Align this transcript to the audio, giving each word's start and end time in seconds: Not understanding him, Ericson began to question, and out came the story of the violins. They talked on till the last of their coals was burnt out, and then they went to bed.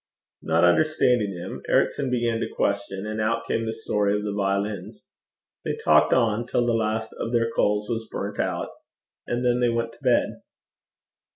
Not 0.41 0.63
understanding 0.63 1.31
him, 1.33 1.61
Ericson 1.69 2.09
began 2.09 2.39
to 2.39 2.49
question, 2.55 3.05
and 3.05 3.21
out 3.21 3.45
came 3.45 3.67
the 3.67 3.71
story 3.71 4.15
of 4.15 4.23
the 4.23 4.33
violins. 4.33 5.05
They 5.63 5.75
talked 5.75 6.11
on 6.11 6.47
till 6.47 6.65
the 6.65 6.73
last 6.73 7.13
of 7.19 7.31
their 7.31 7.51
coals 7.51 7.87
was 7.87 8.07
burnt 8.11 8.39
out, 8.39 8.69
and 9.27 9.45
then 9.45 9.59
they 9.59 9.69
went 9.69 9.93
to 9.93 9.99
bed. 10.03 10.41